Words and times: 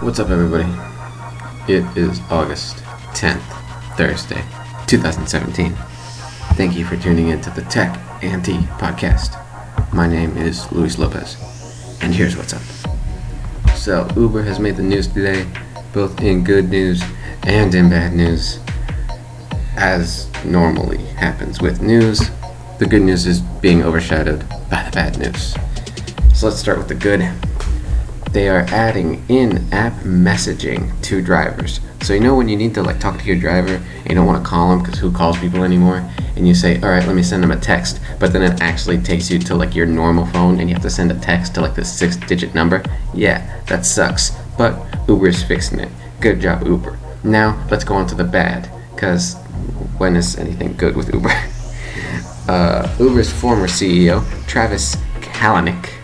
What's 0.00 0.20
up, 0.20 0.30
everybody? 0.30 0.70
It 1.66 1.84
is 1.96 2.20
August 2.30 2.76
10th, 3.14 3.42
Thursday, 3.96 4.44
2017. 4.86 5.74
Thank 6.54 6.76
you 6.76 6.84
for 6.84 6.96
tuning 6.96 7.30
in 7.30 7.40
to 7.40 7.50
the 7.50 7.62
Tech 7.62 7.98
Anti 8.22 8.58
podcast. 8.78 9.34
My 9.92 10.06
name 10.06 10.36
is 10.36 10.70
Luis 10.70 10.98
Lopez, 10.98 11.36
and 12.00 12.14
here's 12.14 12.36
what's 12.36 12.54
up. 12.54 12.62
So, 13.74 14.08
Uber 14.14 14.44
has 14.44 14.60
made 14.60 14.76
the 14.76 14.84
news 14.84 15.08
today, 15.08 15.44
both 15.92 16.22
in 16.22 16.44
good 16.44 16.70
news 16.70 17.02
and 17.42 17.74
in 17.74 17.90
bad 17.90 18.14
news. 18.14 18.60
As 19.76 20.30
normally 20.44 20.98
happens 21.16 21.60
with 21.60 21.82
news, 21.82 22.30
the 22.78 22.86
good 22.86 23.02
news 23.02 23.26
is 23.26 23.40
being 23.40 23.82
overshadowed 23.82 24.48
by 24.70 24.84
the 24.84 24.92
bad 24.92 25.18
news. 25.18 25.56
So, 26.34 26.46
let's 26.46 26.60
start 26.60 26.78
with 26.78 26.86
the 26.86 26.94
good 26.94 27.20
they 28.32 28.48
are 28.48 28.66
adding 28.68 29.24
in-app 29.28 29.92
messaging 30.02 31.00
to 31.02 31.22
drivers. 31.22 31.80
So 32.02 32.12
you 32.12 32.20
know 32.20 32.34
when 32.34 32.48
you 32.48 32.56
need 32.56 32.74
to 32.74 32.82
like 32.82 33.00
talk 33.00 33.18
to 33.18 33.24
your 33.24 33.36
driver 33.36 33.74
and 33.74 34.08
you 34.08 34.14
don't 34.14 34.26
want 34.26 34.44
to 34.44 34.48
call 34.48 34.70
them 34.70 34.80
because 34.80 34.98
who 34.98 35.10
calls 35.10 35.38
people 35.38 35.64
anymore, 35.64 36.08
and 36.36 36.46
you 36.46 36.54
say, 36.54 36.80
all 36.82 36.90
right, 36.90 37.04
let 37.06 37.16
me 37.16 37.22
send 37.22 37.42
them 37.42 37.50
a 37.50 37.56
text, 37.58 38.00
but 38.20 38.32
then 38.32 38.42
it 38.42 38.60
actually 38.60 38.98
takes 38.98 39.30
you 39.30 39.38
to 39.38 39.54
like 39.54 39.74
your 39.74 39.86
normal 39.86 40.26
phone 40.26 40.60
and 40.60 40.68
you 40.68 40.74
have 40.74 40.82
to 40.82 40.90
send 40.90 41.10
a 41.10 41.18
text 41.18 41.54
to 41.54 41.60
like 41.60 41.74
the 41.74 41.84
six-digit 41.84 42.54
number. 42.54 42.82
Yeah, 43.14 43.60
that 43.66 43.86
sucks. 43.86 44.30
But 44.56 44.78
Uber 45.08 45.28
is 45.28 45.42
fixing 45.42 45.80
it. 45.80 45.88
Good 46.20 46.40
job, 46.40 46.66
Uber. 46.66 46.98
Now 47.24 47.66
let's 47.70 47.84
go 47.84 47.94
on 47.94 48.06
to 48.08 48.14
the 48.14 48.24
bad, 48.24 48.70
because 48.94 49.36
when 49.96 50.16
is 50.16 50.36
anything 50.36 50.74
good 50.76 50.96
with 50.96 51.12
Uber? 51.12 51.30
uh, 52.48 52.96
Uber's 53.00 53.32
former 53.32 53.66
CEO, 53.66 54.22
Travis 54.46 54.96
Kalanick 55.20 55.97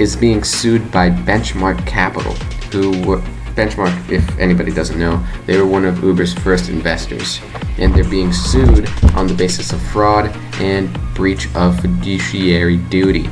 is 0.00 0.16
being 0.16 0.42
sued 0.42 0.90
by 0.90 1.10
Benchmark 1.10 1.86
Capital, 1.86 2.32
who 2.72 3.06
were 3.06 3.18
Benchmark, 3.54 4.10
if 4.10 4.26
anybody 4.38 4.72
doesn't 4.72 4.98
know, 4.98 5.22
they 5.44 5.58
were 5.58 5.66
one 5.66 5.84
of 5.84 6.02
Uber's 6.02 6.32
first 6.32 6.70
investors, 6.70 7.38
and 7.76 7.94
they're 7.94 8.08
being 8.08 8.32
sued 8.32 8.88
on 9.14 9.26
the 9.26 9.34
basis 9.34 9.74
of 9.74 9.82
fraud 9.88 10.34
and 10.54 10.88
breach 11.14 11.54
of 11.54 11.78
fiduciary 11.80 12.78
duty. 12.78 13.28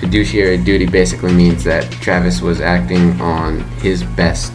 Fiduciary 0.00 0.56
duty 0.56 0.86
basically 0.86 1.34
means 1.34 1.62
that 1.64 1.90
Travis 1.92 2.40
was 2.40 2.62
acting 2.62 3.20
on 3.20 3.60
his 3.80 4.02
best, 4.02 4.52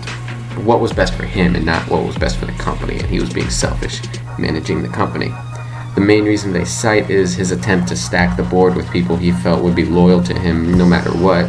what 0.63 0.79
was 0.79 0.91
best 0.91 1.13
for 1.13 1.25
him, 1.25 1.55
and 1.55 1.63
not 1.63 1.87
what 1.87 2.03
was 2.03 2.17
best 2.17 2.37
for 2.37 2.47
the 2.47 2.53
company, 2.53 2.97
and 2.97 3.05
he 3.05 3.19
was 3.19 3.31
being 3.31 3.51
selfish 3.51 4.01
managing 4.39 4.81
the 4.81 4.89
company. 4.89 5.31
The 5.95 6.01
main 6.01 6.23
reason 6.23 6.53
they 6.53 6.65
cite 6.65 7.09
is 7.09 7.35
his 7.35 7.51
attempt 7.51 7.89
to 7.89 7.95
stack 7.95 8.37
the 8.37 8.43
board 8.43 8.75
with 8.75 8.89
people 8.91 9.17
he 9.17 9.31
felt 9.31 9.63
would 9.63 9.75
be 9.75 9.85
loyal 9.85 10.23
to 10.23 10.33
him 10.33 10.77
no 10.77 10.85
matter 10.85 11.11
what. 11.11 11.45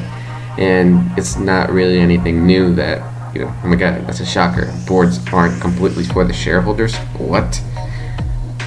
And 0.59 1.17
it's 1.17 1.37
not 1.37 1.71
really 1.71 1.99
anything 1.99 2.47
new 2.47 2.75
that, 2.75 3.34
you 3.34 3.43
know, 3.43 3.55
oh 3.62 3.69
my 3.69 3.77
god, 3.77 4.07
that's 4.07 4.21
a 4.21 4.27
shocker. 4.27 4.73
Boards 4.87 5.21
aren't 5.33 5.61
completely 5.61 6.05
for 6.05 6.25
the 6.25 6.33
shareholders. 6.33 6.97
What? 7.19 7.62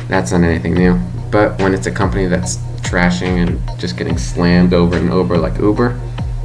That's 0.08 0.32
not 0.32 0.44
anything 0.44 0.76
new. 0.76 0.98
But 1.30 1.60
when 1.60 1.74
it's 1.74 1.88
a 1.88 1.92
company 1.92 2.28
that's 2.28 2.58
trashing 2.82 3.46
and 3.46 3.80
just 3.80 3.98
getting 3.98 4.18
slammed 4.18 4.74
over 4.74 4.96
and 4.96 5.12
over 5.12 5.38
like 5.38 5.60
Uber, 5.60 6.00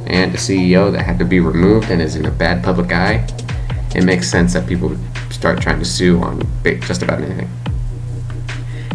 and 0.07 0.33
a 0.33 0.37
CEO 0.37 0.91
that 0.91 1.03
had 1.03 1.17
to 1.19 1.25
be 1.25 1.39
removed 1.39 1.89
and 1.89 2.01
is 2.01 2.17
in 2.17 2.25
a 2.25 2.31
bad 2.31 2.63
public 2.63 2.91
eye, 2.91 3.25
it 3.95 4.03
makes 4.03 4.29
sense 4.29 4.53
that 4.53 4.67
people 4.67 4.95
start 5.29 5.61
trying 5.61 5.79
to 5.79 5.85
sue 5.85 6.19
on 6.21 6.41
just 6.81 7.01
about 7.01 7.21
anything. 7.21 7.49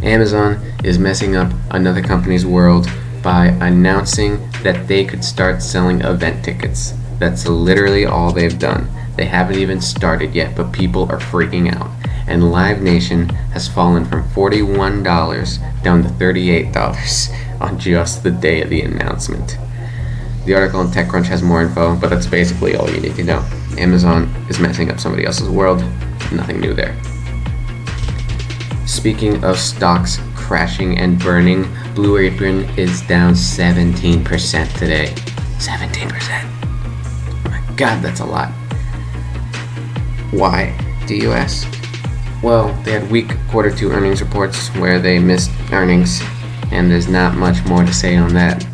Amazon 0.07 0.61
is 0.85 1.01
messing 1.01 1.35
up 1.35 1.53
another 1.73 2.01
company's 2.01 2.47
world 2.47 2.87
by 3.25 3.47
announcing 3.47 4.39
that 4.63 4.87
they 4.87 5.05
could 5.05 5.25
start 5.25 5.61
selling 5.61 6.01
event 6.03 6.45
tickets. 6.45 6.95
That's 7.19 7.49
literally 7.49 8.07
all 8.07 8.33
they've 8.33 8.57
done. 8.57 8.89
They 9.17 9.25
haven't 9.25 9.59
even 9.59 9.81
started 9.81 10.33
yet, 10.33 10.55
but 10.55 10.71
people 10.71 11.11
are 11.11 11.19
freaking 11.19 11.75
out. 11.75 11.91
And 12.29 12.53
Live 12.53 12.83
Nation 12.83 13.31
has 13.51 13.67
fallen 13.67 14.05
from 14.05 14.29
$41 14.29 15.03
down 15.83 16.05
to 16.05 16.09
$38 16.09 17.61
on 17.61 17.77
just 17.77 18.23
the 18.23 18.31
day 18.31 18.63
of 18.63 18.71
the 18.71 18.83
announcement. 18.83 19.59
The 20.45 20.55
article 20.55 20.79
on 20.79 20.93
TechCrunch 20.93 21.27
has 21.27 21.43
more 21.43 21.63
info, 21.63 21.97
but 21.97 22.11
that's 22.11 22.27
basically 22.27 22.77
all 22.77 22.89
you 22.89 23.01
need 23.01 23.17
to 23.17 23.25
know. 23.25 23.45
Amazon 23.77 24.33
is 24.49 24.61
messing 24.61 24.89
up 24.89 25.01
somebody 25.01 25.27
else's 25.27 25.49
world. 25.49 25.81
Nothing 26.31 26.61
new 26.61 26.75
there. 26.75 26.97
Speaking 28.87 29.43
of 29.43 29.59
stocks 29.59 30.21
crashing 30.37 30.99
and 30.99 31.19
burning, 31.19 31.67
Blue 31.97 32.19
Apron 32.19 32.69
is 32.79 33.03
down 33.03 33.33
17% 33.33 34.79
today. 34.79 35.13
17%. 35.59 36.13
Oh 37.45 37.51
my 37.51 37.61
god, 37.75 38.01
that's 38.01 38.21
a 38.21 38.25
lot. 38.25 38.53
Why, 40.31 40.73
do 41.09 41.17
you 41.17 41.33
ask? 41.33 41.67
Well, 42.45 42.73
they 42.85 42.93
had 42.93 43.11
weak 43.11 43.33
quarter 43.51 43.75
two 43.75 43.91
earnings 43.91 44.23
reports 44.23 44.69
where 44.77 45.01
they 45.01 45.19
missed 45.19 45.51
earnings, 45.73 46.23
and 46.71 46.89
there's 46.89 47.09
not 47.09 47.35
much 47.35 47.65
more 47.67 47.85
to 47.85 47.93
say 47.93 48.17
on 48.17 48.35
that. 48.35 48.65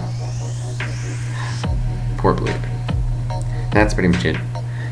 Poor 2.18 2.34
Bloop. 2.34 2.60
That's 3.72 3.94
pretty 3.94 4.08
much 4.08 4.24
it. 4.24 4.36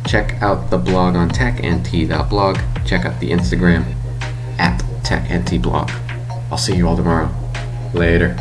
Check 0.06 0.42
out 0.42 0.70
the 0.70 0.78
blog 0.78 1.16
on 1.16 1.28
technt.blog. 1.28 2.58
Check 2.84 3.04
out 3.04 3.20
the 3.20 3.30
Instagram 3.30 3.94
at 4.58 4.80
techntblog. 5.02 5.90
I'll 6.50 6.58
see 6.58 6.76
you 6.76 6.88
all 6.88 6.96
tomorrow. 6.96 7.30
Later. 7.94 8.36